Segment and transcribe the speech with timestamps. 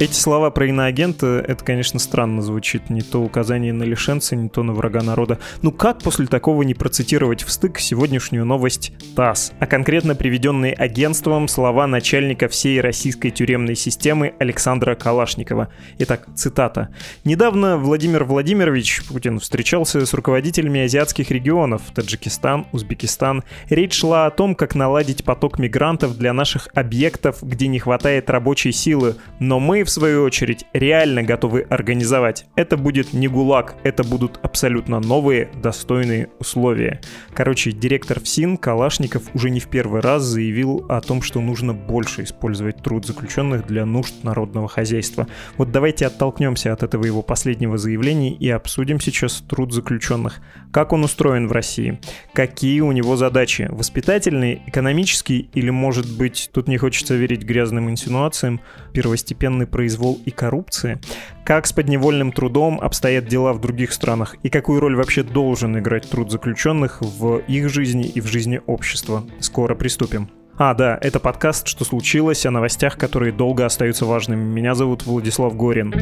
[0.00, 2.88] Эти слова про иноагента, это, конечно, странно звучит.
[2.88, 5.38] Не то указание на лишенца, не то на врага народа.
[5.60, 11.48] Ну как после такого не процитировать в стык сегодняшнюю новость ТАСС, а конкретно приведенные агентством
[11.48, 15.68] слова начальника всей российской тюремной системы Александра Калашникова.
[15.98, 16.88] Итак, цитата.
[17.24, 23.44] «Недавно Владимир Владимирович Путин встречался с руководителями азиатских регионов Таджикистан, Узбекистан.
[23.68, 28.72] Речь шла о том, как наладить поток мигрантов для наших объектов, где не хватает рабочей
[28.72, 32.46] силы, но мы в в свою очередь, реально готовы организовать.
[32.54, 37.00] Это будет не ГУЛАГ, это будут абсолютно новые, достойные условия.
[37.34, 42.22] Короче, директор ФСИН Калашников уже не в первый раз заявил о том, что нужно больше
[42.22, 45.26] использовать труд заключенных для нужд народного хозяйства.
[45.56, 50.40] Вот давайте оттолкнемся от этого его последнего заявления и обсудим сейчас труд заключенных.
[50.72, 51.98] Как он устроен в России?
[52.32, 53.66] Какие у него задачи?
[53.68, 58.60] Воспитательные, экономические или, может быть, тут не хочется верить грязным инсинуациям,
[58.92, 60.98] первостепенный произвол и коррупции,
[61.42, 66.06] как с подневольным трудом обстоят дела в других странах и какую роль вообще должен играть
[66.10, 69.24] труд заключенных в их жизни и в жизни общества.
[69.38, 70.28] Скоро приступим.
[70.58, 74.44] А, да, это подкаст «Что случилось?» о новостях, которые долго остаются важными.
[74.44, 75.94] Меня зовут Владислав Горин.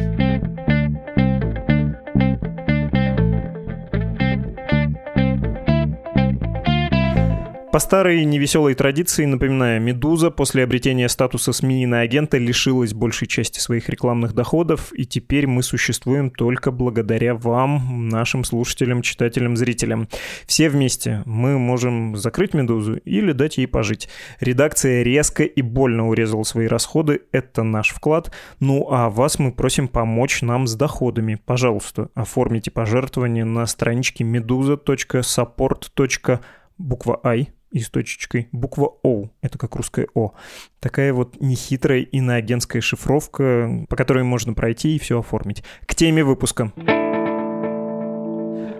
[7.71, 13.59] По старой невеселой традиции, напоминаю, «Медуза» после обретения статуса СМИ на агента лишилась большей части
[13.59, 20.09] своих рекламных доходов, и теперь мы существуем только благодаря вам, нашим слушателям, читателям, зрителям.
[20.47, 24.09] Все вместе мы можем закрыть «Медузу» или дать ей пожить.
[24.39, 28.33] Редакция резко и больно урезала свои расходы, это наш вклад.
[28.59, 31.39] Ну а вас мы просим помочь нам с доходами.
[31.45, 36.39] Пожалуйста, оформите пожертвование на страничке meduza.support.
[36.79, 40.33] буква I и с точечкой буква О, это как русское О.
[40.79, 45.63] Такая вот нехитрая иноагентская шифровка, по которой можно пройти и все оформить.
[45.85, 46.71] К теме выпуска.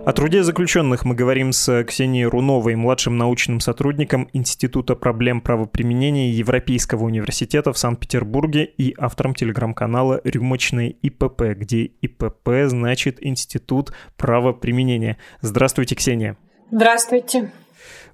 [0.06, 7.04] О труде заключенных мы говорим с Ксенией Руновой, младшим научным сотрудником Института проблем правоприменения Европейского
[7.04, 15.18] университета в Санкт-Петербурге и автором телеграм-канала «Рюмочные ИПП», где ИПП значит Институт правоприменения.
[15.42, 16.38] Здравствуйте, Ксения.
[16.72, 17.52] Здравствуйте.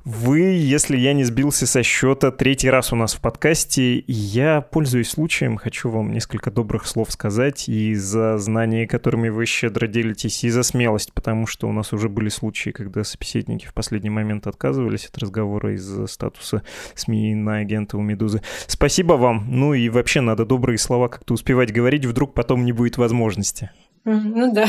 [0.06, 4.04] Вы, если я не сбился со счета, третий раз у нас в подкасте.
[4.06, 9.88] Я, пользуясь случаем, хочу вам несколько добрых слов сказать и за знания, которыми вы щедро
[9.88, 14.12] делитесь, и за смелость, потому что у нас уже были случаи, когда собеседники в последний
[14.12, 16.62] момент отказывались от разговора из-за статуса
[16.94, 18.44] СМИ на агента у «Медузы».
[18.68, 19.48] Спасибо вам.
[19.50, 23.72] Ну и вообще надо добрые слова как-то успевать говорить, вдруг потом не будет возможности.
[24.04, 24.68] Ну да.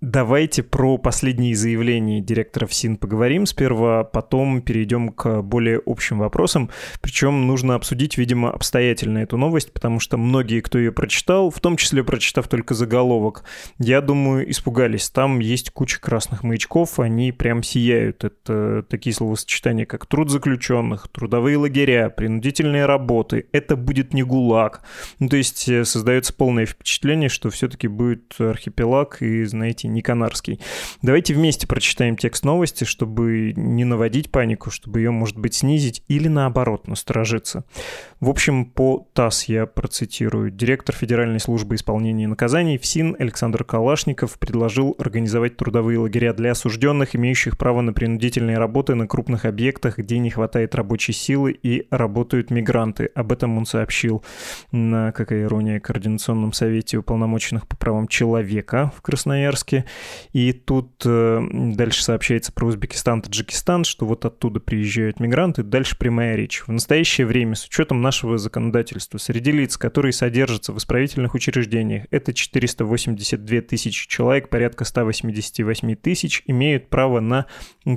[0.00, 6.70] Давайте про последние заявления директора ФСИН поговорим сперва, потом перейдем к более общим вопросам.
[7.00, 11.76] Причем нужно обсудить, видимо, обстоятельно эту новость, потому что многие, кто ее прочитал, в том
[11.76, 13.42] числе прочитав только заголовок,
[13.80, 15.10] я думаю, испугались.
[15.10, 18.22] Там есть куча красных маячков, они прям сияют.
[18.22, 23.46] Это такие словосочетания, как труд заключенных, трудовые лагеря, принудительные работы.
[23.50, 24.80] Это будет не ГУЛАГ.
[25.18, 30.60] Ну, то есть э, создается полное впечатление, что все-таки будет архипелаг и, знаете, не канарский.
[31.02, 36.28] Давайте вместе прочитаем текст новости, чтобы не наводить панику, чтобы ее, может быть, снизить или
[36.28, 37.64] наоборот насторожиться.
[38.20, 40.50] В общем, по ТАСС я процитирую.
[40.50, 47.56] Директор Федеральной службы исполнения наказаний ФСИН Александр Калашников предложил организовать трудовые лагеря для осужденных, имеющих
[47.56, 53.10] право на принудительные работы на крупных объектах, где не хватает рабочей силы и работают мигранты.
[53.14, 54.24] Об этом он сообщил
[54.72, 59.77] на, какая ирония, Координационном совете уполномоченных по правам человека в Красноярске.
[59.78, 59.84] Ираке.
[60.32, 65.62] И тут э, дальше сообщается про Узбекистан, Таджикистан, что вот оттуда приезжают мигранты.
[65.62, 66.62] Дальше прямая речь.
[66.66, 72.32] В настоящее время, с учетом нашего законодательства, среди лиц, которые содержатся в исправительных учреждениях, это
[72.32, 77.46] 482 тысячи человек, порядка 188 тысяч, имеют право на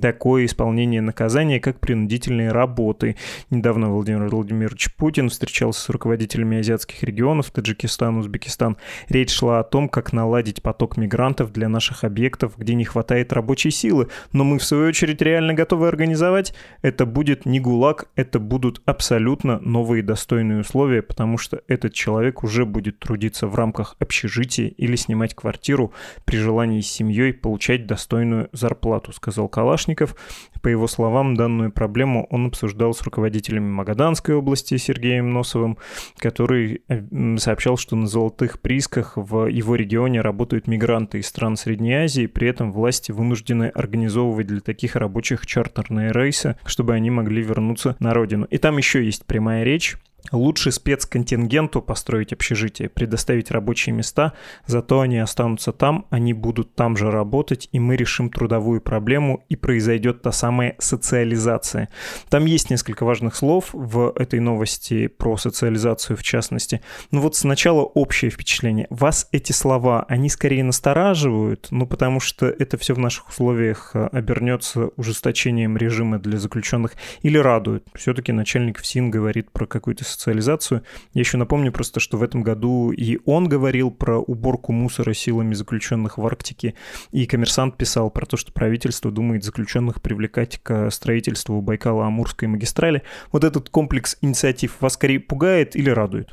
[0.02, 3.18] такое исполнение наказания, как принудительные работы.
[3.50, 8.78] Недавно Владимир Владимирович Путин встречался с руководителями азиатских регионов Таджикистан, Узбекистан.
[9.10, 13.72] Речь шла о том, как наладить поток мигрантов для наших объектов, где не хватает рабочей
[13.72, 18.82] силы, но мы в свою очередь реально готовы организовать, это будет не ГУЛАГ, это будут
[18.86, 24.96] абсолютно новые достойные условия, потому что этот человек уже будет трудиться в рамках общежития или
[24.96, 25.94] снимать квартиру
[26.26, 30.16] при желании с семьей получать достойную зарплату, сказал Калашников.
[30.62, 35.78] По его словам, данную проблему он обсуждал с руководителями Магаданской области Сергеем Носовым,
[36.18, 41.94] который э, сообщал, что на золотых приисках в его регионе работают мигранты из стран Средней
[41.94, 47.96] Азии, при этом власти вынуждены организовывать для таких рабочих чартерные рейсы, чтобы они могли вернуться
[48.00, 48.46] на родину.
[48.46, 49.98] И там еще есть прямая речь
[50.32, 54.34] Лучше спецконтингенту построить общежитие, предоставить рабочие места,
[54.66, 59.56] зато они останутся там, они будут там же работать, и мы решим трудовую проблему, и
[59.56, 61.90] произойдет та самая социализация.
[62.30, 66.82] Там есть несколько важных слов в этой новости про социализацию в частности.
[67.12, 68.88] Ну вот сначала общее впечатление.
[68.90, 74.08] Вас эти слова, они скорее настораживают, ну потому что это все в наших условиях э,
[74.12, 77.86] обернется ужесточением режима для заключенных, или радуют.
[77.96, 80.84] Все-таки начальник ФСИН говорит про какую-то социализацию.
[81.14, 85.54] Я еще напомню просто, что в этом году и он говорил про уборку мусора силами
[85.54, 86.76] заключенных в Арктике,
[87.12, 93.04] и коммерсант писал про то, что правительство думает заключенных привлекать к строительству Байкала-Амурской магистрали.
[93.32, 96.30] Вот этот комплекс инициатив вас скорее пугает или радует?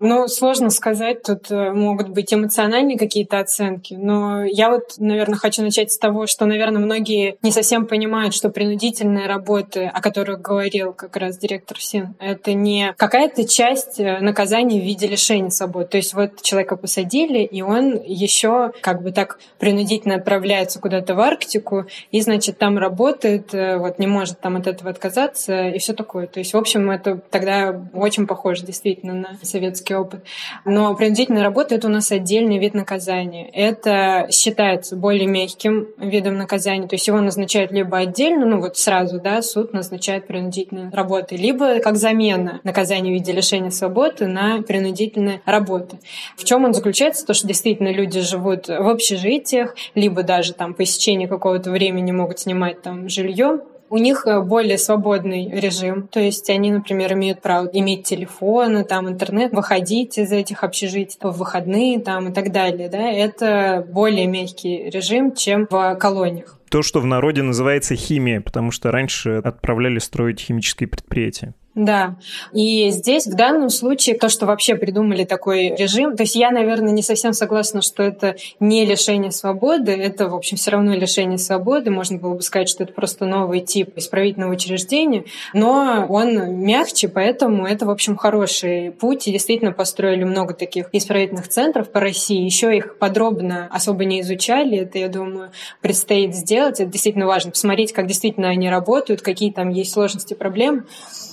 [0.00, 5.62] Ну, сложно сказать, тут э, могут быть эмоциональные какие-то оценки, но я вот, наверное, хочу
[5.62, 10.92] начать с того, что, наверное, многие не совсем понимают, что принудительные работы, о которых говорил
[10.92, 15.86] как раз директор СИН, это не какая-то часть э, наказания в виде лишения свободы.
[15.86, 21.20] То есть вот человека посадили, и он еще как бы так принудительно отправляется куда-то в
[21.20, 25.92] Арктику, и, значит, там работает, э, вот не может там от этого отказаться, и все
[25.92, 26.28] такое.
[26.28, 30.24] То есть, в общем, это тогда очень похоже действительно на советский практический опыт.
[30.64, 33.48] Но принудительная работа— это у нас отдельный вид наказания.
[33.52, 39.20] Это считается более мягким видом наказания, то есть его назначают либо отдельно, ну вот сразу,
[39.20, 45.40] да, суд назначает принудительную работу, либо как замена наказания в виде лишения свободы на принудительную
[45.44, 45.98] работу.
[46.36, 47.26] В чем он заключается?
[47.26, 52.38] То, что действительно люди живут в общежитиях, либо даже там по истечении какого-то времени могут
[52.38, 57.66] снимать там жилье, у них э, более свободный режим, то есть они, например, имеют право
[57.66, 62.88] иметь телефоны, там интернет, выходить из этих общежитий в выходные там и так далее.
[62.88, 63.10] Да?
[63.10, 66.58] Это более мягкий режим, чем в колониях.
[66.70, 71.54] То, что в народе называется химия, потому что раньше отправляли строить химические предприятия.
[71.78, 72.16] Да.
[72.52, 76.90] И здесь в данном случае то, что вообще придумали такой режим, то есть я, наверное,
[76.90, 81.92] не совсем согласна, что это не лишение свободы, это, в общем, все равно лишение свободы.
[81.92, 87.64] Можно было бы сказать, что это просто новый тип исправительного учреждения, но он мягче, поэтому
[87.64, 89.28] это, в общем, хороший путь.
[89.28, 92.44] И действительно построили много таких исправительных центров по России.
[92.44, 94.78] Еще их подробно особо не изучали.
[94.78, 96.80] Это, я думаю, предстоит сделать.
[96.80, 97.52] Это действительно важно.
[97.52, 100.82] Посмотреть, как действительно они работают, какие там есть сложности, проблемы.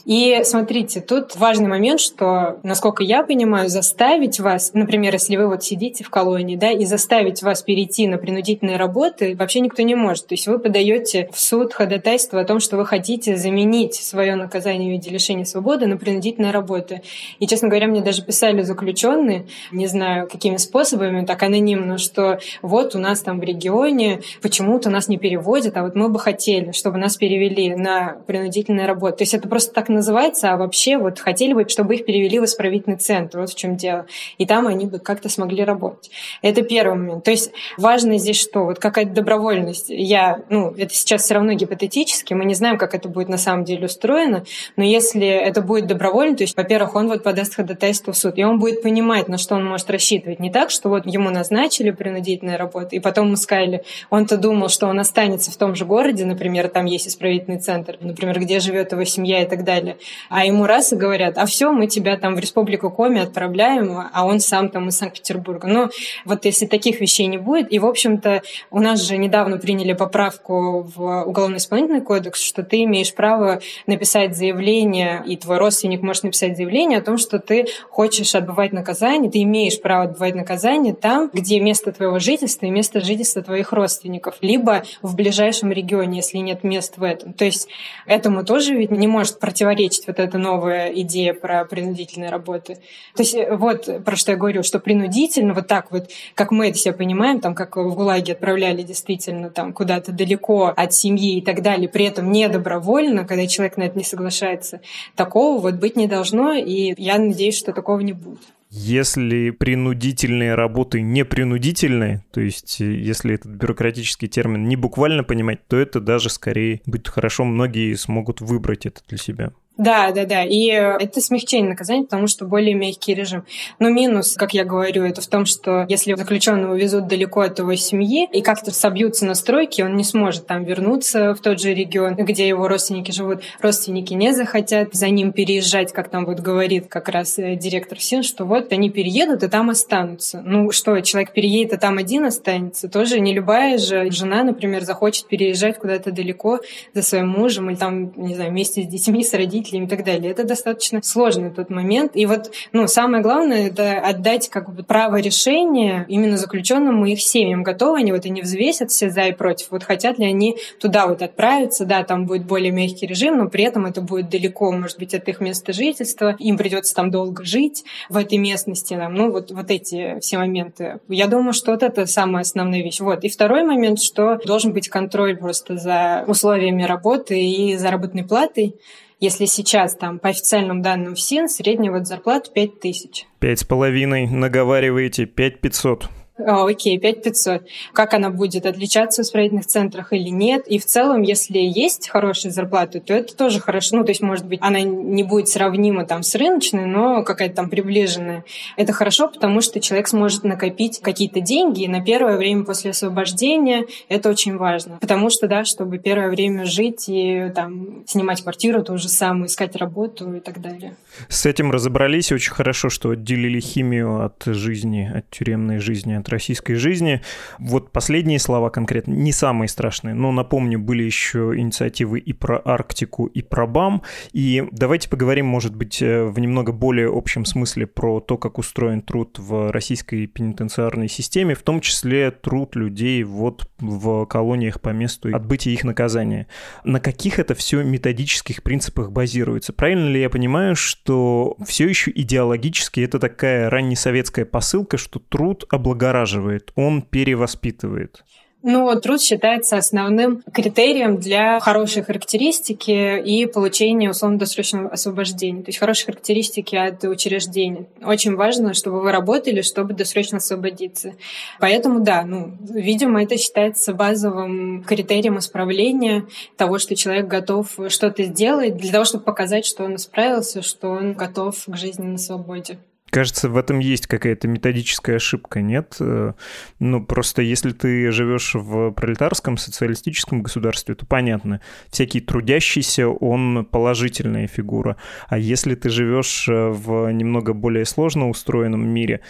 [0.05, 5.63] И смотрите, тут важный момент, что, насколько я понимаю, заставить вас, например, если вы вот
[5.63, 10.27] сидите в колонии, да, и заставить вас перейти на принудительные работы вообще никто не может.
[10.27, 14.89] То есть вы подаете в суд ходатайство о том, что вы хотите заменить свое наказание
[14.89, 17.01] в виде лишения свободы на принудительные работы.
[17.39, 22.95] И, честно говоря, мне даже писали заключенные, не знаю, какими способами, так анонимно, что вот
[22.95, 26.97] у нас там в регионе почему-то нас не переводят, а вот мы бы хотели, чтобы
[26.97, 29.17] нас перевели на принудительные работы.
[29.17, 32.45] То есть это просто так называется, а вообще вот хотели бы, чтобы их перевели в
[32.45, 34.05] исправительный центр, вот в чем дело.
[34.37, 36.11] И там они бы как-то смогли работать.
[36.41, 37.23] Это первый момент.
[37.23, 38.65] То есть важно здесь что?
[38.65, 39.85] Вот какая-то добровольность.
[39.89, 43.63] Я, ну, это сейчас все равно гипотетически, мы не знаем, как это будет на самом
[43.63, 48.17] деле устроено, но если это будет добровольно, то есть, во-первых, он вот подаст ходатайство в
[48.17, 50.39] суд, и он будет понимать, на что он может рассчитывать.
[50.39, 54.87] Не так, что вот ему назначили принудительную работу, и потом мы сказали, он-то думал, что
[54.87, 59.03] он останется в том же городе, например, там есть исправительный центр, например, где живет его
[59.03, 59.97] семья и так далее.
[60.29, 64.25] А ему раз и говорят, а все, мы тебя там в Республику Коми отправляем, а
[64.25, 65.67] он сам там из Санкт-Петербурга.
[65.67, 65.89] Ну,
[66.23, 70.81] вот если таких вещей не будет, и, в общем-то, у нас же недавно приняли поправку
[70.95, 76.99] в Уголовно-исполнительный кодекс, что ты имеешь право написать заявление, и твой родственник может написать заявление
[76.99, 81.91] о том, что ты хочешь отбывать наказание, ты имеешь право отбывать наказание там, где место
[81.91, 87.03] твоего жительства и место жительства твоих родственников, либо в ближайшем регионе, если нет мест в
[87.03, 87.33] этом.
[87.33, 87.67] То есть
[88.05, 89.65] этому тоже ведь не может противостоять
[89.95, 92.75] противоречить вот эта новая идея про принудительные работы.
[93.15, 96.69] То есть э, вот про что я говорю, что принудительно, вот так вот, как мы
[96.69, 101.41] это все понимаем, там, как в ГУЛАГе отправляли действительно там куда-то далеко от семьи и
[101.41, 104.81] так далее, при этом не добровольно, когда человек на это не соглашается,
[105.15, 108.39] такого вот быть не должно, и я надеюсь, что такого не будет.
[108.77, 115.65] Если принудительные работы не принудительные, то есть э, если этот бюрократический термин не буквально понимать,
[115.67, 119.53] то это даже скорее будет хорошо, многие смогут выбрать это для себя.
[119.77, 120.43] Да, да, да.
[120.45, 123.43] И э, это смягчение наказания, потому что более мягкий режим.
[123.77, 127.75] Но минус, как я говорю, это в том, что если заключенного везут далеко от его
[127.75, 132.47] семьи и как-то собьются настройки, он не сможет там вернуться в тот же регион, где
[132.47, 133.41] его родственники живут.
[133.59, 138.23] Родственники не захотят за ним переезжать, как там вот говорит как раз э, директор СИН,
[138.23, 140.41] что вот они переедут и там останутся.
[140.45, 142.87] Ну что, человек переедет, а там один останется?
[142.87, 146.61] Тоже не любая же жена, например, захочет переезжать куда-то далеко
[146.93, 150.03] за своим мужем или там, не знаю, вместе с детьми, с родителями родителями и так
[150.03, 150.31] далее.
[150.31, 152.11] Это достаточно сложный тот момент.
[152.15, 157.21] И вот, ну, самое главное, это отдать как бы право решения именно заключенным и их
[157.21, 157.63] семьям.
[157.63, 159.67] Готовы они, вот они взвесят все за и против.
[159.71, 163.63] Вот хотят ли они туда вот отправиться, да, там будет более мягкий режим, но при
[163.63, 166.35] этом это будет далеко, может быть, от их места жительства.
[166.39, 168.93] Им придется там долго жить в этой местности.
[168.95, 170.99] Там, ну, вот, вот эти все моменты.
[171.07, 172.99] Я думаю, что вот это самая основная вещь.
[172.99, 173.23] Вот.
[173.23, 178.75] И второй момент, что должен быть контроль просто за условиями работы и заработной платой.
[179.19, 183.25] Если сейчас там по официальным данным ФСИН средняя вот зарплата 5 тысяч.
[183.39, 186.09] Пять с половиной, наговариваете, пять пятьсот.
[186.37, 187.63] А, окей, 5500.
[187.93, 190.67] Как она будет отличаться в исправительных центрах или нет?
[190.67, 193.95] И в целом, если есть хорошая зарплата, то это тоже хорошо.
[193.97, 197.69] Ну, то есть, может быть, она не будет сравнима там с рыночной, но какая-то там
[197.69, 198.43] приближенная.
[198.75, 203.85] Это хорошо, потому что человек сможет накопить какие-то деньги на первое время после освобождения.
[204.09, 204.97] Это очень важно.
[204.99, 209.75] Потому что, да, чтобы первое время жить и там снимать квартиру, то же самое, искать
[209.77, 210.97] работу и так далее.
[211.29, 212.33] С этим разобрались.
[212.33, 217.21] Очень хорошо, что отделили химию от жизни, от тюремной жизни, от российской жизни.
[217.59, 223.27] Вот последние слова конкретно, не самые страшные, но напомню, были еще инициативы и про Арктику,
[223.27, 224.01] и про БАМ.
[224.33, 229.01] И давайте поговорим, может быть, э, в немного более общем смысле про то, как устроен
[229.01, 235.35] труд в российской пенитенциарной системе, в том числе труд людей вот в колониях по месту
[235.35, 236.47] отбытия их наказания.
[236.83, 239.73] На каких это все методических принципах базируется?
[239.73, 246.14] Правильно ли я понимаю, что все еще идеологически это такая раннесоветская посылка, что труд облагораживает
[246.15, 248.23] облагораживает, он перевоспитывает.
[248.67, 255.61] Ну, труд считается основным критерием для хорошей характеристики и получения условно-досрочного освобождения.
[255.61, 257.85] То есть хорошие характеристики от учреждения.
[258.03, 261.13] Очень важно, чтобы вы работали, чтобы досрочно освободиться.
[261.59, 266.25] Поэтому, да, ну, видимо, это считается базовым критерием исправления
[266.57, 271.13] того, что человек готов что-то сделать для того, чтобы показать, что он справился, что он
[271.13, 272.79] готов к жизни на свободе.
[273.15, 275.95] Кажется, в этом есть какая-то методическая ошибка, нет?
[276.01, 276.33] Э,
[276.79, 284.47] ну, просто если ты живешь в пролетарском социалистическом государстве, то понятно, всякий трудящийся, он положительная
[284.47, 284.97] фигура.
[285.29, 289.21] А если ты живешь э, в немного более сложно устроенном мире,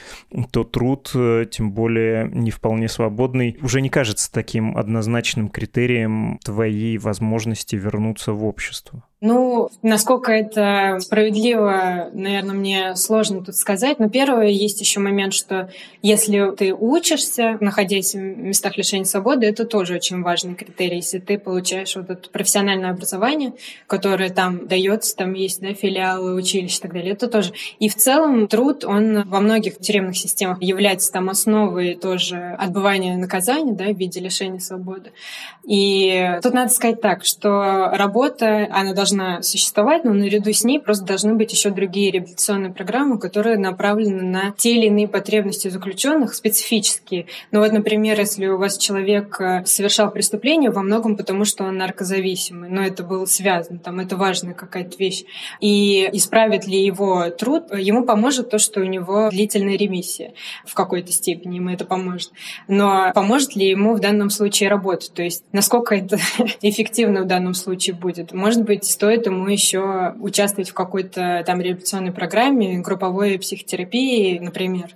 [0.50, 6.98] то труд, э, тем более не вполне свободный, уже не кажется таким однозначным критерием твоей
[6.98, 9.04] возможности вернуться в общество.
[9.28, 13.98] Ну, насколько это справедливо, наверное, мне сложно тут сказать.
[13.98, 15.72] Но первое, есть еще момент, что
[16.04, 20.98] если ты учишься, находясь в местах лишения свободы, это тоже очень важный критерий.
[20.98, 23.54] Если ты получаешь вот это профессиональное образование,
[23.88, 27.52] которое там дается, там есть да, филиалы, училища и так далее, это тоже.
[27.80, 33.74] И в целом труд, он во многих тюремных системах является там основой тоже отбывания наказания
[33.74, 35.14] да, в виде лишения свободы.
[35.68, 40.80] И тут надо сказать так, что работа, она должна должна существовать, но наряду с ней
[40.80, 46.34] просто должны быть еще другие реабилитационные программы, которые направлены на те или иные потребности заключенных,
[46.34, 47.28] специфические.
[47.52, 51.78] Ну вот, например, если у вас человек э, совершал преступление во многом потому, что он
[51.78, 55.24] наркозависимый, но это было связано, там это важная какая-то вещь.
[55.60, 60.34] И исправит ли его труд, ему поможет то, что у него длительная ремиссия
[60.66, 62.32] в какой-то степени, ему это поможет.
[62.68, 65.14] Но поможет ли ему в данном случае работать?
[65.14, 66.18] То есть насколько это
[66.62, 68.34] эффективно в данном случае будет?
[68.34, 74.90] Может быть, стоит ему еще участвовать в какой-то там реабилитационной программе, групповой психотерапии, например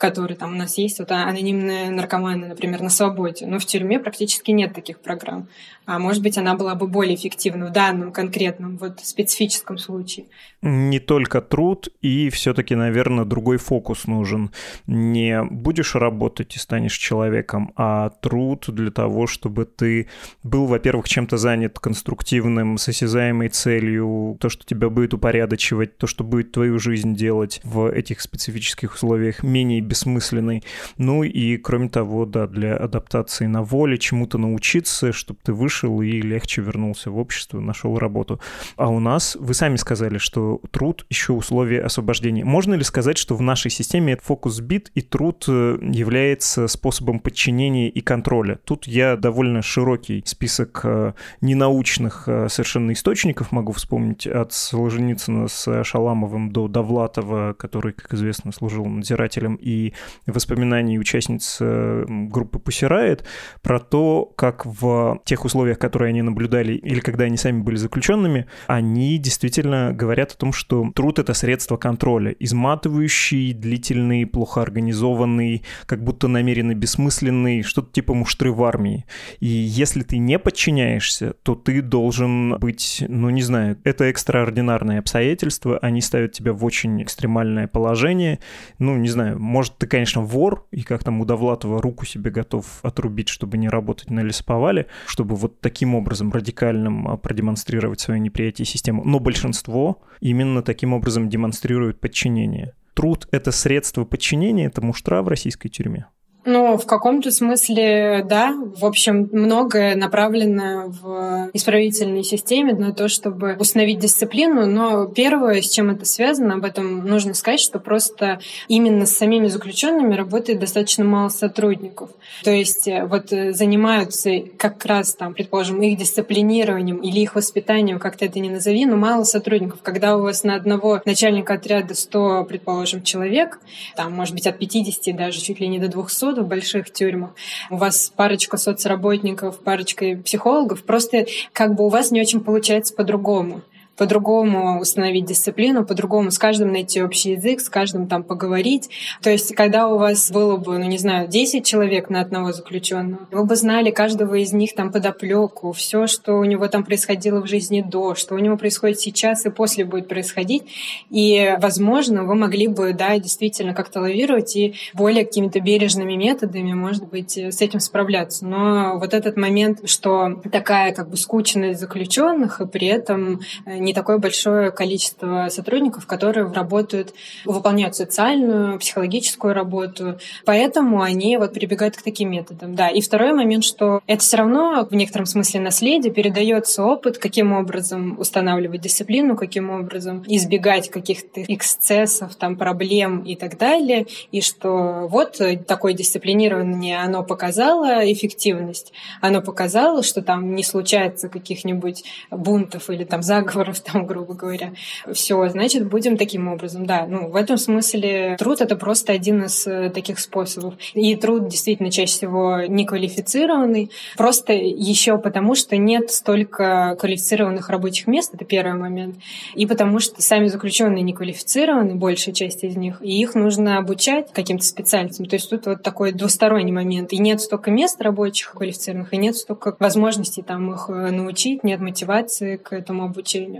[0.00, 3.46] которые там у нас есть, вот анонимные наркоманы, например, на свободе.
[3.46, 5.46] Но в тюрьме практически нет таких программ.
[5.84, 10.26] А может быть, она была бы более эффективна в данном конкретном, вот специфическом случае.
[10.62, 14.52] Не только труд, и все-таки, наверное, другой фокус нужен.
[14.86, 20.08] Не будешь работать и станешь человеком, а труд для того, чтобы ты
[20.42, 26.24] был, во-первых, чем-то занят конструктивным, с осязаемой целью, то, что тебя будет упорядочивать, то, что
[26.24, 30.62] будет твою жизнь делать в этих специфических условиях менее бессмысленный.
[30.98, 36.22] Ну и, кроме того, да, для адаптации на воле, чему-то научиться, чтобы ты вышел и
[36.22, 38.40] легче вернулся в общество, нашел работу.
[38.76, 42.44] А у нас, вы сами сказали, что труд еще условие освобождения.
[42.44, 47.88] Можно ли сказать, что в нашей системе фокус сбит, и труд э, является способом подчинения
[47.88, 48.58] и контроля?
[48.64, 55.84] Тут я довольно широкий список э, ненаучных э, совершенно источников могу вспомнить, от Солженицына с
[55.84, 59.79] Шаламовым до Довлатова, который, как известно, служил надзирателем, и
[60.26, 63.24] воспоминаний участниц группы Пусирает
[63.62, 68.46] про то, как в тех условиях, которые они наблюдали, или когда они сами были заключенными,
[68.66, 76.02] они действительно говорят о том, что труд— это средство контроля, изматывающий, длительный, плохо организованный, как
[76.04, 79.04] будто намеренно бессмысленный, что-то типа муштры в армии.
[79.40, 85.78] И если ты не подчиняешься, то ты должен быть, ну не знаю, это экстраординарные обстоятельства,
[85.78, 88.38] они ставят тебя в очень экстремальное положение.
[88.78, 92.66] Ну, не знаю, может, ты, конечно, вор, и как там у Довлатова руку себе готов
[92.82, 98.66] отрубить, чтобы не работать на лесоповале, чтобы вот таким образом радикальным а, продемонстрировать свое неприятие
[98.66, 99.02] системы.
[99.04, 102.74] Но большинство именно таким образом демонстрирует подчинение.
[102.94, 106.06] Труд— это средство подчинения, это муштра в российской тюрьме.
[106.46, 108.54] Ну, в каком-то смысле, да.
[108.76, 114.64] В общем, многое направлено в исправительной системе на то, чтобы установить дисциплину.
[114.66, 119.48] Но первое, с чем это связано, об этом нужно сказать, что просто именно с самими
[119.48, 122.10] заключенными работает достаточно мало сотрудников.
[122.42, 127.98] То есть э, вот э, занимаются как раз там, предположим, их дисциплинированием или их воспитанием,
[127.98, 129.80] как ты это ни назови, но мало сотрудников.
[129.82, 133.60] Когда у вас на одного начальника отряда 100, предположим, человек,
[133.94, 137.30] там, может быть, от 50 даже чуть ли не до 200, в больших тюрьмах.
[137.70, 140.84] У вас парочка соцработников, парочка психологов.
[140.84, 143.62] Просто как бы у вас не очень получается по-другому
[144.00, 148.88] по-другому установить дисциплину, по-другому с каждым найти общий язык, с каждым там поговорить.
[149.20, 153.28] То есть, когда у вас было бы, ну не знаю, 10 человек на одного заключенного,
[153.30, 157.46] вы бы знали каждого из них там подоплеку, все, что у него там происходило в
[157.46, 160.62] жизни до, что у него происходит сейчас и после будет происходить.
[161.10, 167.06] И, возможно, вы могли бы, да, действительно как-то лавировать и более какими-то бережными методами, может
[167.06, 168.46] быть, с этим справляться.
[168.46, 173.94] Но вот этот момент, что такая как бы скучность заключенных, и при этом не не
[173.94, 177.12] такое большое количество сотрудников, которые работают,
[177.44, 180.20] выполняют социальную, психологическую работу.
[180.44, 182.76] Поэтому они вот прибегают к таким методам.
[182.76, 182.88] Да.
[182.88, 188.16] И второй момент, что это все равно в некотором смысле наследие, передается опыт, каким образом
[188.20, 194.06] устанавливать дисциплину, каким образом избегать каких-то эксцессов, там, проблем и так далее.
[194.30, 202.04] И что вот такое дисциплинирование, оно показало эффективность, оно показало, что там не случается каких-нибудь
[202.30, 204.72] бунтов или там заговоров там, грубо говоря.
[205.12, 206.86] Все, значит, будем таким образом.
[206.86, 210.74] Да, ну, в этом смысле труд— это просто один из э, таких способов.
[210.94, 218.34] И труд действительно чаще всего неквалифицированный, просто еще потому, что нет столько квалифицированных рабочих мест,
[218.34, 219.16] это первый момент,
[219.54, 224.32] и потому что сами заключенные не квалифицированы, большая часть из них, и их нужно обучать
[224.32, 225.26] каким-то специальностям.
[225.26, 227.12] То есть тут вот такой двусторонний момент.
[227.12, 231.80] И нет столько мест рабочих квалифицированных, и нет столько возможностей там их э, научить, нет
[231.80, 233.59] мотивации к этому обучению.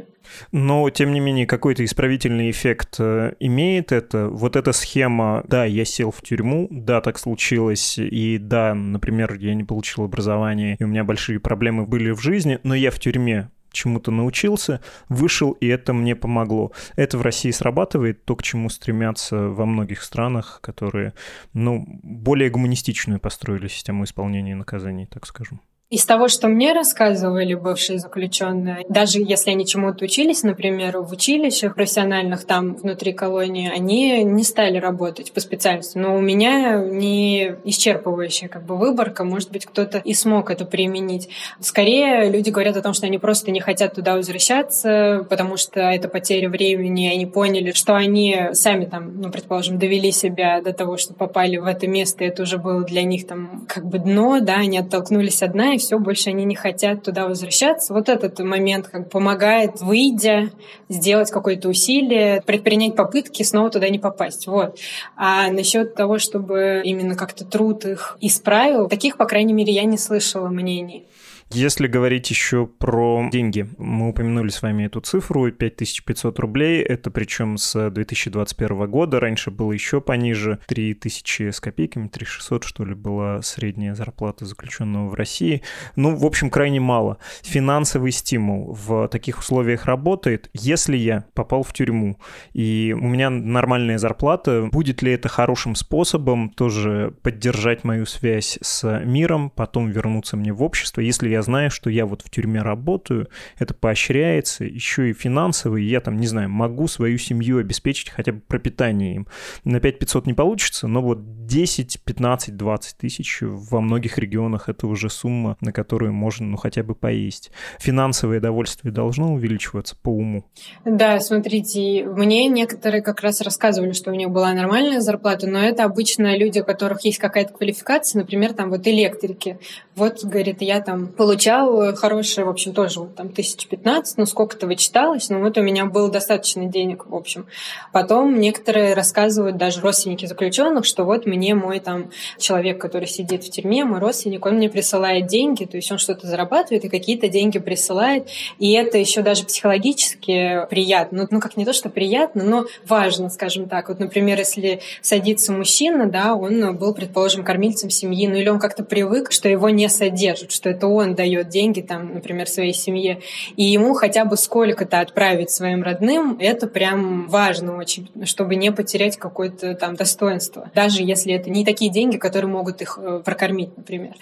[0.52, 4.28] Но, тем не менее, какой-то исправительный эффект э, имеет это.
[4.28, 9.54] Вот эта схема, да, я сел в тюрьму, да, так случилось, и да, например, я
[9.54, 13.50] не получил образование, и у меня большие проблемы были в жизни, но я в тюрьме
[13.72, 16.72] чему-то научился, вышел, и это мне помогло.
[16.96, 21.14] Это в России срабатывает, то, к чему стремятся во многих странах, которые,
[21.52, 25.60] ну, более гуманистичную построили систему исполнения наказаний, так скажем.
[25.90, 31.74] Из того, что мне рассказывали бывшие заключенные, даже если они чему-то учились, например, в училищах
[31.74, 35.98] профессиональных там внутри колонии, они не стали работать по специальности.
[35.98, 41.28] Но у меня не исчерпывающая как бы выборка, может быть, кто-то и смог это применить.
[41.58, 46.06] Скорее, люди говорят о том, что они просто не хотят туда возвращаться, потому что это
[46.06, 51.14] потеря времени, они поняли, что они сами там, ну, предположим, довели себя до того, что
[51.14, 54.78] попали в это место, это уже было для них там как бы дно, да, они
[54.78, 57.92] оттолкнулись от дна, и все, больше они не хотят туда возвращаться.
[57.92, 60.50] Вот этот момент как помогает, выйдя,
[60.88, 64.46] сделать какое-то усилие, предпринять попытки снова туда не попасть.
[64.46, 64.78] Вот.
[65.16, 69.98] А насчет того, чтобы именно как-то труд их исправил, таких, по крайней мере, я не
[69.98, 71.06] слышала мнений.
[71.52, 77.56] Если говорить еще про деньги, мы упомянули с вами эту цифру, 5500 рублей, это причем
[77.56, 83.96] с 2021 года, раньше было еще пониже, 3000 с копейками, 3600, что ли, была средняя
[83.96, 85.62] зарплата заключенного в России.
[85.96, 87.18] Ну, в общем, крайне мало.
[87.42, 90.50] Финансовый стимул в таких условиях работает.
[90.54, 92.20] Если я попал в тюрьму,
[92.52, 99.02] и у меня нормальная зарплата, будет ли это хорошим способом тоже поддержать мою связь с
[99.04, 103.28] миром, потом вернуться мне в общество, если я знаю, что я вот в тюрьме работаю,
[103.58, 108.32] это поощряется, еще и финансово, и я там, не знаю, могу свою семью обеспечить хотя
[108.32, 109.26] бы пропитание им.
[109.64, 115.10] На 5500 не получится, но вот 10, 15, 20 тысяч во многих регионах это уже
[115.10, 117.50] сумма, на которую можно, ну, хотя бы поесть.
[117.78, 120.44] Финансовое довольствие должно увеличиваться по уму?
[120.84, 125.84] Да, смотрите, мне некоторые как раз рассказывали, что у них была нормальная зарплата, но это
[125.84, 129.58] обычно люди, у которых есть какая-то квалификация, например, там вот электрики.
[129.94, 135.28] Вот, говорит, я там получал хорошие, в общем, тоже там тысяч пятнадцать, ну сколько-то вычиталось,
[135.28, 137.46] но вот у меня было достаточно денег, в общем.
[137.92, 143.50] Потом некоторые рассказывают, даже родственники заключенных, что вот мне мой там человек, который сидит в
[143.50, 147.60] тюрьме, мой родственник, он мне присылает деньги, то есть он что-то зарабатывает и какие-то деньги
[147.60, 148.26] присылает,
[148.58, 153.30] и это еще даже психологически приятно, ну, ну как не то, что приятно, но важно,
[153.30, 153.88] скажем так.
[153.88, 158.82] Вот, например, если садится мужчина, да, он был, предположим, кормильцем семьи, ну или он как-то
[158.82, 163.20] привык, что его не содержат, что это он дает деньги, там, например, своей семье,
[163.56, 169.18] и ему хотя бы сколько-то отправить своим родным, это прям важно очень, чтобы не потерять
[169.18, 174.14] какое-то там достоинство, даже если это не такие деньги, которые могут их э, прокормить, например.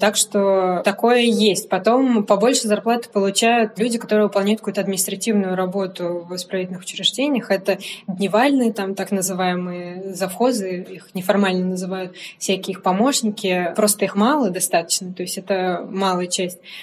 [0.00, 1.68] Так что такое есть.
[1.68, 7.52] Потом побольше зарплаты получают люди, которые выполняют какую-то административную работу в исправительных учреждениях.
[7.52, 13.72] Это дневальные, там так называемые завхозы, их неформально называют, всякие их помощники.
[13.76, 16.39] Просто их мало достаточно, то есть это малая часть.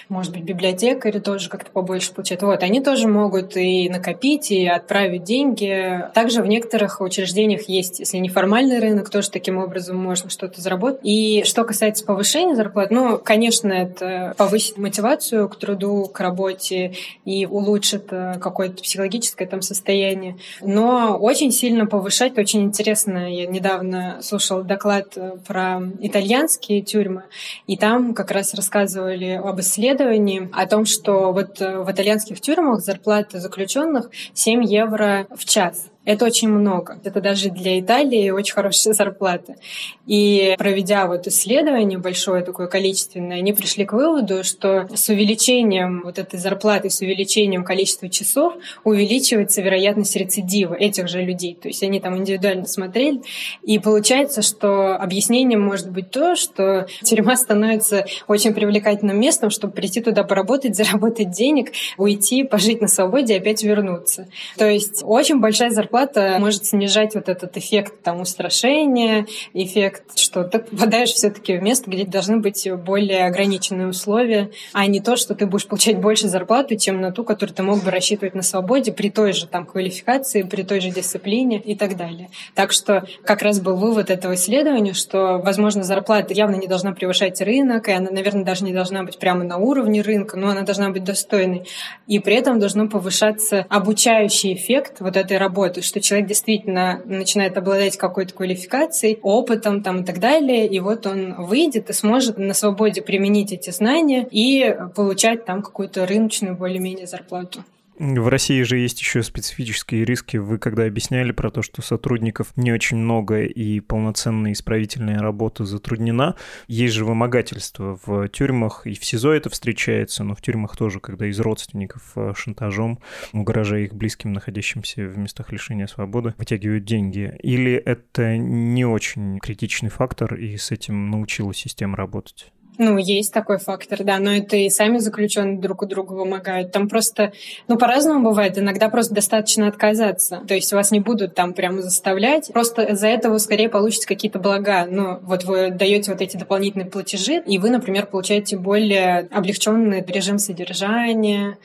[0.09, 2.41] Может быть, библиотекари тоже как-то побольше получают.
[2.41, 6.03] Вот, они тоже могут и накопить, и отправить деньги.
[6.13, 11.01] Также в некоторых учреждениях есть, если неформальный рынок, тоже таким образом можно что-то заработать.
[11.03, 16.93] И что касается повышения зарплат, ну, конечно, это повысит мотивацию к труду, к работе
[17.25, 20.37] и улучшит э, какое-то психологическое там состояние.
[20.61, 27.23] Но очень сильно повышать, очень интересно, я недавно слушала доклад э, про итальянские тюрьмы,
[27.67, 32.81] и там как раз рассказывали об исследовании о том, что вот э, в итальянских тюрьмах
[32.81, 35.87] зарплата заключенных 7 евро в час.
[36.07, 36.97] Это очень много.
[37.03, 39.57] Это даже для Италии очень хорошая зарплата.
[40.05, 46.17] И проведя вот исследование большое такое количественное, они пришли к выводу, что с увеличением вот
[46.17, 48.53] этой зарплаты, с увеличением количества часов
[48.85, 51.57] увеличивается вероятность рецидива этих же людей.
[51.61, 53.21] То есть они там индивидуально смотрели.
[53.63, 59.99] И получается, что объяснением может быть то, что тюрьма становится очень привлекательным местом, чтобы прийти
[59.99, 64.29] туда поработать, заработать денег, уйти, пожить на свободе и опять вернуться.
[64.57, 70.43] То есть очень большая зарплата зарплата может снижать вот этот эффект там устрашения, эффект, что
[70.43, 75.33] ты попадаешь все-таки в место, где должны быть более ограниченные условия, а не то, что
[75.33, 78.91] ты будешь получать больше зарплаты, чем на ту, которую ты мог бы рассчитывать на свободе
[78.91, 82.29] при той же там квалификации, при той же дисциплине и так далее.
[82.53, 87.41] Так что как раз был вывод этого исследования, что, возможно, зарплата явно не должна превышать
[87.41, 90.89] рынок, и она, наверное, даже не должна быть прямо на уровне рынка, но она должна
[90.89, 91.65] быть достойной.
[92.07, 97.97] И при этом должно повышаться обучающий эффект вот этой работы, что человек действительно начинает обладать
[97.97, 103.01] какой-то квалификацией, опытом там и так далее, и вот он выйдет и сможет на свободе
[103.01, 107.63] применить эти знания и получать там какую-то рыночную более-менее зарплату.
[107.99, 110.37] В России же есть еще специфические риски.
[110.37, 116.35] Вы когда объясняли про то, что сотрудников не очень много и полноценная исправительная работа затруднена,
[116.67, 121.25] есть же вымогательство в тюрьмах, и в СИЗО это встречается, но в тюрьмах тоже, когда
[121.25, 122.99] из родственников э, шантажом,
[123.33, 127.35] угрожая их близким, находящимся в местах лишения свободы, вытягивают деньги.
[127.41, 132.51] Или это не очень критичный фактор, и с этим научилась система работать?
[132.77, 136.71] Ну, есть такой фактор, да, но это и сами заключенные друг у друга вымогают.
[136.71, 137.33] Там просто,
[137.67, 138.57] ну, по-разному бывает.
[138.57, 140.43] Иногда просто достаточно отказаться.
[140.47, 142.51] То есть вас не будут там прямо заставлять.
[142.53, 144.85] Просто из-за этого скорее получите какие-то блага.
[144.89, 150.37] Ну, вот вы даете вот эти дополнительные платежи, и вы, например, получаете более облегченный режим
[150.37, 151.57] содержания,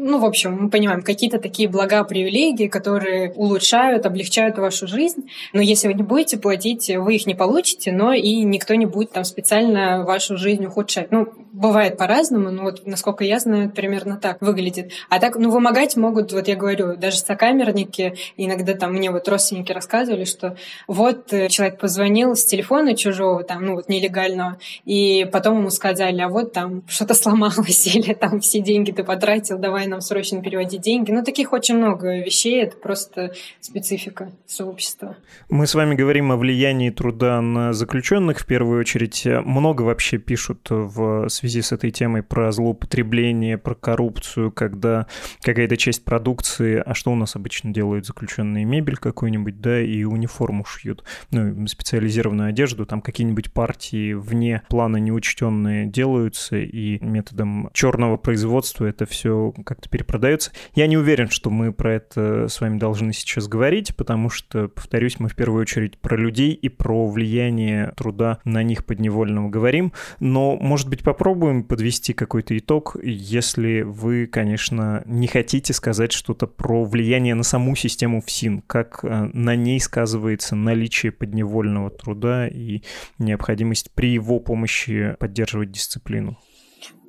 [0.00, 5.28] ну, в общем, мы понимаем, какие-то такие блага, привилегии, которые улучшают, облегчают вашу жизнь.
[5.52, 9.12] Но если вы не будете платить, вы их не получите, но и никто не будет
[9.12, 11.10] там специально вашу жизнь ухудшать.
[11.10, 14.92] Ну, бывает по-разному, но вот, насколько я знаю, примерно так выглядит.
[15.08, 19.72] А так, ну, вымогать могут, вот я говорю, даже сокамерники, иногда там мне вот родственники
[19.72, 25.58] рассказывали, что вот э, человек позвонил с телефона чужого, там, ну, вот нелегального, и потом
[25.58, 30.00] ему сказали, а вот там что-то сломалось, или там все деньги ты потратил, давай нам
[30.00, 31.10] срочно переводить деньги.
[31.10, 35.16] Ну, таких очень много вещей, это просто специфика сообщества.
[35.48, 39.26] Мы с вами говорим о влиянии труда на заключенных в первую очередь.
[39.26, 45.06] Много вообще пишут в связи с этой темой про злоупотребление, про коррупцию, когда
[45.42, 50.64] какая-то часть продукции, а что у нас обычно делают заключенные, мебель какую-нибудь, да, и униформу
[50.64, 58.86] шьют, ну, специализированную одежду, там какие-нибудь партии вне плана неучтенные делаются, и методом черного производства
[58.86, 60.52] это все как-то перепродается.
[60.74, 65.18] Я не уверен, что мы про это с вами должны сейчас говорить, потому что, повторюсь,
[65.18, 70.37] мы в первую очередь про людей и про влияние труда на них подневольного говорим, но,
[70.60, 77.34] может быть, попробуем подвести какой-то итог, если вы, конечно, не хотите сказать что-то про влияние
[77.34, 82.82] на саму систему ФСИН, как э, на ней сказывается наличие подневольного труда и
[83.18, 86.38] необходимость при его помощи поддерживать дисциплину.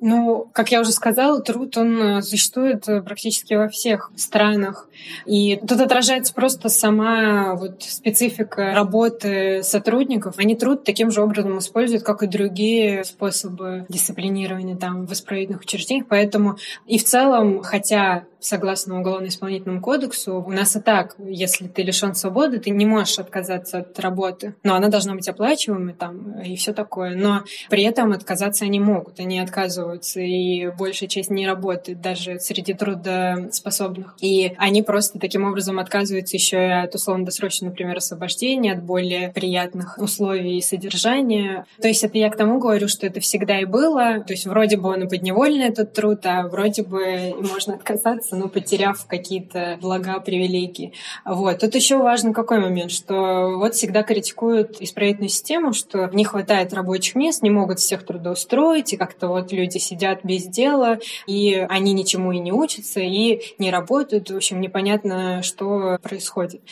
[0.00, 4.88] Ну, как я уже сказала, труд, он э, существует э, практически во всех странах.
[5.26, 10.38] И тут отражается просто сама вот специфика работы сотрудников.
[10.38, 16.06] Они труд таким же образом используют, как и другие способы дисциплинирования там в исправительных учреждениях.
[16.08, 22.14] Поэтому и в целом, хотя согласно Уголовно-исполнительному кодексу, у нас и так, если ты лишен
[22.14, 24.54] свободы, ты не можешь отказаться от работы.
[24.62, 27.14] Но она должна быть оплачиваемой там и все такое.
[27.14, 29.20] Но при этом отказаться они могут.
[29.20, 34.14] Они отказывают отказываются, и большая часть не работает даже среди трудоспособных.
[34.20, 39.98] И они просто таким образом отказываются еще и от условно-досрочного, например, освобождения, от более приятных
[39.98, 41.66] условий и содержания.
[41.80, 44.20] То есть это я к тому говорю, что это всегда и было.
[44.26, 48.48] То есть вроде бы он и подневольный этот труд, а вроде бы можно отказаться, но
[48.48, 50.92] потеряв какие-то блага, привилегии.
[51.24, 51.58] Вот.
[51.58, 57.14] Тут еще важно какой момент, что вот всегда критикуют исправительную систему, что не хватает рабочих
[57.14, 62.32] мест, не могут всех трудоустроить, и как-то вот люди сидят без дела, и они ничему
[62.32, 64.30] и не учатся, и не работают.
[64.30, 66.62] В общем, непонятно, что происходит.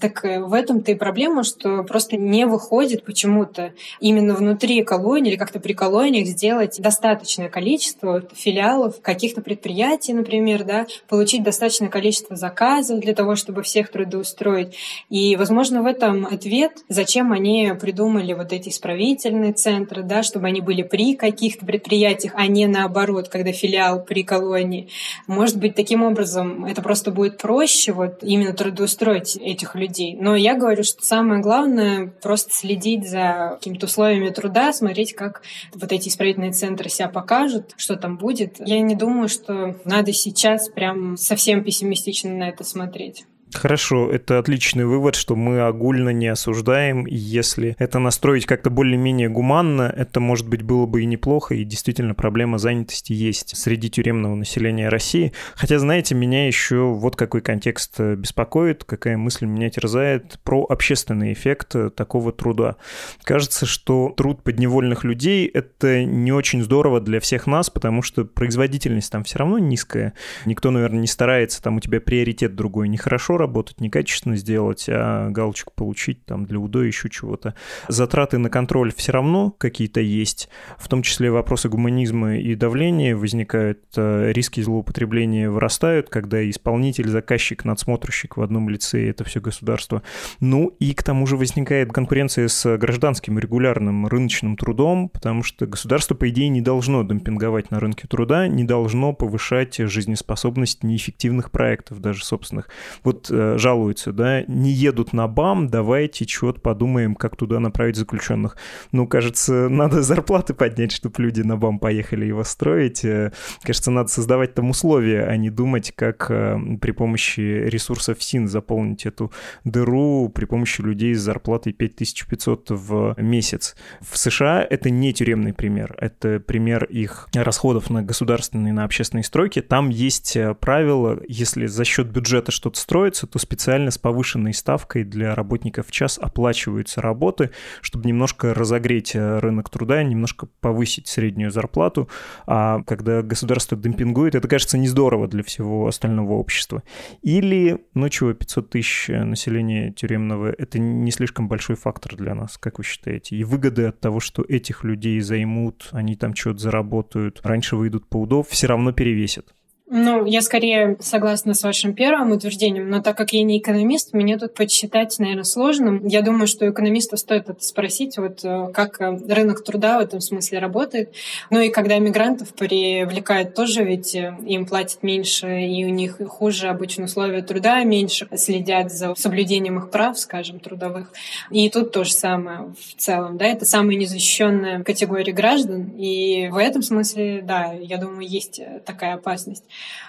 [0.00, 5.38] Так э, в этом-то и проблема, что просто не выходит почему-то именно внутри колонии или
[5.38, 13.00] как-то при колониях сделать достаточное количество филиалов каких-то предприятий, например, да, получить достаточное количество заказов
[13.00, 14.76] для того, чтобы всех трудоустроить.
[15.08, 20.60] И, возможно, в этом ответ, зачем они придумали вот эти исправительные центры, да, чтобы они
[20.60, 24.88] были при каких-то предприятиях, а не наоборот, когда филиал при колонии.
[25.26, 30.16] Может быть, таким образом это просто будет проще вот именно трудоустроить этих людей людей.
[30.18, 35.42] Но я говорю, что самое главное просто следить за какими-то условиями труда, смотреть, как
[35.74, 38.56] вот эти исправительные центры себя покажут, что там будет.
[38.58, 43.24] Я не думаю, что надо сейчас прям совсем пессимистично на это смотреть.
[43.54, 49.28] Хорошо, это отличный вывод, что мы огульно не осуждаем, и если это настроить как-то более-менее
[49.28, 54.34] гуманно, это, может быть, было бы и неплохо, и действительно проблема занятости есть среди тюремного
[54.34, 55.32] населения России.
[55.54, 61.32] Хотя, знаете, меня еще вот какой контекст э, беспокоит, какая мысль меня терзает про общественный
[61.32, 62.76] эффект э, такого труда.
[63.22, 69.12] Кажется, что труд подневольных людей— это не очень здорово для всех нас, потому что производительность
[69.12, 70.14] там все равно низкая.
[70.46, 75.72] Никто, наверное, не старается, там у тебя приоритет другой, нехорошо работать, некачественно сделать, а галочку
[75.74, 77.54] получить там для УДО еще чего-то.
[77.88, 83.80] Затраты на контроль все равно какие-то есть, в том числе вопросы гуманизма и давления возникают,
[83.96, 90.02] э, риски злоупотребления вырастают, когда исполнитель, заказчик, надсмотрщик в одном лице, это все государство.
[90.40, 96.14] Ну и к тому же возникает конкуренция с гражданским регулярным рыночным трудом, потому что государство,
[96.14, 102.24] по идее, не должно демпинговать на рынке труда, не должно повышать жизнеспособность неэффективных проектов, даже
[102.24, 102.68] собственных.
[103.02, 108.56] Вот э, жалуются, да, не едут на БАМ, давайте что-то подумаем, как туда направить заключенных.
[108.92, 113.04] Ну, кажется, надо зарплаты поднять, чтобы люди на БАМ поехали его строить.
[113.04, 118.48] Э, кажется, надо создавать там условия, а не думать, как э, при помощи ресурсов СИН
[118.48, 119.32] заполнить эту
[119.64, 123.76] дыру при помощи людей с зарплатой 5500 в месяц.
[124.00, 129.60] В США это не тюремный пример, это пример их расходов на государственные, на общественные стройки.
[129.60, 135.04] Там есть правило, если за счет бюджета что-то строить, устраиваются, то специально с повышенной ставкой
[135.04, 137.50] для работников в час оплачиваются работы,
[137.80, 142.08] чтобы немножко разогреть э, рынок труда, немножко повысить среднюю зарплату.
[142.46, 146.82] А когда государство демпингует, это кажется не здорово для всего остального общества.
[147.22, 152.78] Или, ну чего, 500 тысяч населения тюремного— это не слишком большой фактор для нас, как
[152.78, 153.36] вы считаете?
[153.36, 158.18] И выгоды от того, что этих людей займут, они там что-то заработают, раньше выйдут по
[158.18, 159.55] УДО, все равно перевесят.
[159.88, 164.36] Ну, я скорее согласна с вашим первым утверждением, но так как я не экономист, мне
[164.36, 166.00] тут подсчитать, наверное, сложно.
[166.02, 170.20] Я думаю, что экономистов стоит это спросить, вот э, как э, рынок труда в этом
[170.20, 171.14] смысле работает.
[171.50, 176.66] Ну и когда мигрантов привлекают тоже, ведь э, им платят меньше, и у них хуже
[176.66, 181.12] обычно условия труда, меньше следят за соблюдением их прав, скажем, трудовых.
[181.52, 186.56] И тут то же самое в целом, да, это самая незащищенная категория граждан, и в
[186.56, 189.62] этом смысле, да, я думаю, есть такая опасность.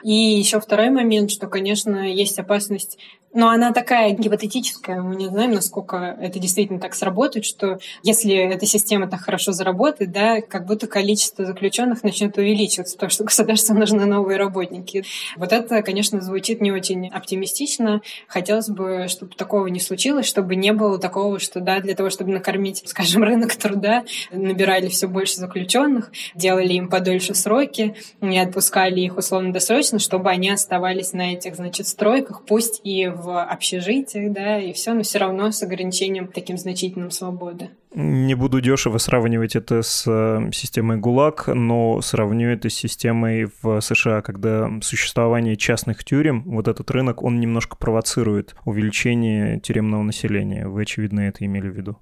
[0.03, 2.97] И еще второй момент, что, конечно, есть опасность
[3.34, 8.65] но она такая гипотетическая, мы не знаем, насколько это действительно так сработает, что если эта
[8.65, 14.06] система так хорошо заработает, да, как будто количество заключенных начнет увеличиваться, потому что государству нужны
[14.06, 15.03] новые работники.
[15.36, 18.01] Вот это, конечно, звучит не очень оптимистично.
[18.27, 22.32] Хотелось бы, чтобы такого не случилось, чтобы не было такого, что, да, для того, чтобы
[22.32, 29.17] накормить, скажем, рынок труда, набирали все больше заключенных, делали им подольше сроки, не отпускали их
[29.57, 34.71] условно-досрочно, чтобы они оставались на этих, значит, стройках, пусть и в в общежитиях, да, и
[34.71, 37.71] все, но все равно с ограничением таким значительным свободы.
[37.93, 43.81] Не буду дешево сравнивать это с э, системой ГУЛАГ, но сравню это с системой в
[43.81, 50.67] США, когда существование частных тюрем, вот этот рынок, он немножко провоцирует увеличение тюремного населения.
[50.67, 51.97] Вы, очевидно, это имели в виду.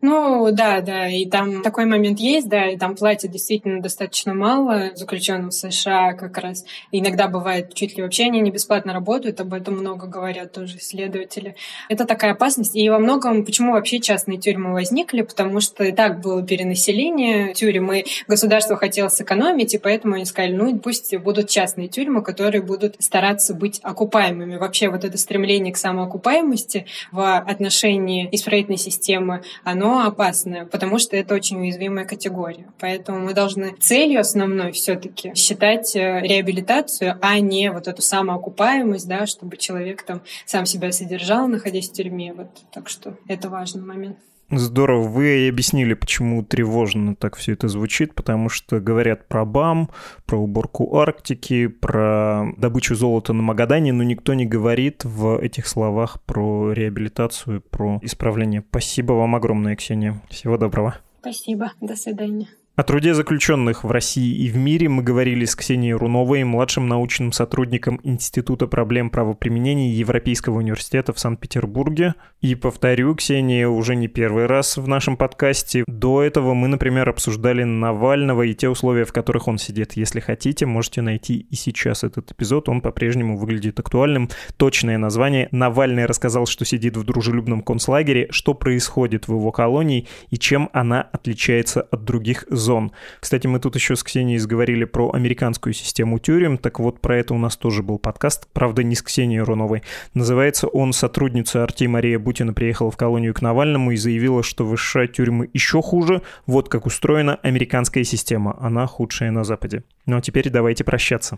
[0.00, 4.90] Ну, да, да, и там такой момент есть, да, и там платят действительно достаточно мало
[4.94, 6.64] заключенным в США как раз.
[6.90, 11.54] Иногда бывает чуть ли вообще они не бесплатно работают, об этом много говорят тоже исследователи.
[11.88, 12.74] Это такая опасность.
[12.74, 17.92] И во многом, почему вообще частные тюрьмы возникли, потому что и так было перенаселение тюрем,
[17.92, 22.96] и государство хотело сэкономить, и поэтому они сказали, ну, пусть будут частные тюрьмы, которые будут
[22.98, 24.56] стараться быть окупаемыми.
[24.56, 31.34] Вообще вот это стремление к самоокупаемости в отношении исправительной системы оно опасное, потому что это
[31.34, 32.66] очень уязвимая категория.
[32.78, 39.26] Поэтому мы должны целью основной все-таки считать э, реабилитацию, а не вот эту самоокупаемость, да,
[39.26, 42.32] чтобы человек там сам себя содержал, находясь в тюрьме.
[42.32, 44.18] Вот, так что это важный момент.
[44.54, 49.88] Здорово, вы объяснили, почему тревожно так все это звучит, потому что говорят про БАМ,
[50.26, 56.20] про уборку Арктики, про добычу золота на Магадане, но никто не говорит в этих словах
[56.24, 58.62] про реабилитацию, про исправление.
[58.68, 60.20] Спасибо вам огромное, Ксения.
[60.28, 60.96] Всего доброго.
[61.20, 61.72] Спасибо.
[61.80, 62.48] До свидания.
[62.74, 67.30] О труде заключенных в России и в мире мы говорили с Ксенией Руновой, младшим научным
[67.30, 72.14] сотрудником Института проблем правоприменения Европейского университета в Санкт-Петербурге.
[72.40, 75.84] И повторю, Ксения уже не первый раз в нашем подкасте.
[75.86, 79.92] До этого мы, например, обсуждали Навального и те условия, в которых он сидит.
[79.92, 84.30] Если хотите, можете найти и сейчас этот эпизод, он по-прежнему выглядит актуальным.
[84.56, 90.38] Точное название «Навальный рассказал, что сидит в дружелюбном концлагере, что происходит в его колонии и
[90.38, 92.92] чем она отличается от других зон.
[93.20, 97.34] Кстати, мы тут еще с Ксенией сговорили про американскую систему тюрем, так вот про это
[97.34, 99.82] у нас тоже был подкаст, правда не с Ксенией Руновой.
[100.14, 104.76] Называется он «Сотрудница Арти Мария Бутина приехала в колонию к Навальному и заявила, что в
[104.76, 109.82] США тюрьмы еще хуже, вот как устроена американская система, она худшая на Западе».
[110.06, 111.36] Ну а теперь давайте прощаться.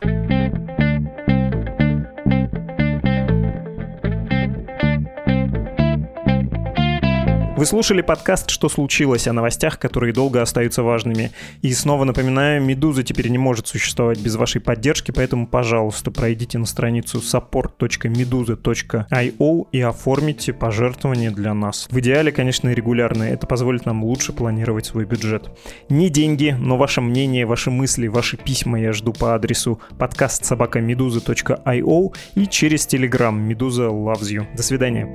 [7.65, 11.33] Вы слушали подкаст «Что случилось?» о новостях, которые долго остаются важными.
[11.63, 16.67] И снова напоминаю, «Медуза» теперь не может существовать без вашей поддержки, поэтому, пожалуйста, пройдите на
[16.67, 21.89] страницу support.meduza.io и оформите пожертвование для нас.
[21.91, 23.33] В идеале, конечно, регулярные.
[23.33, 25.49] Это позволит нам лучше планировать свой бюджет.
[25.89, 30.81] Не деньги, но ваше мнение, ваши мысли, ваши письма я жду по адресу подкаст собака
[30.81, 34.45] и через Telegram «Медуза loves you».
[34.55, 35.11] До свидания.